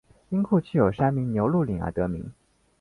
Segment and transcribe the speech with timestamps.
[0.29, 2.33] 因库区有山名牛路岭而得名。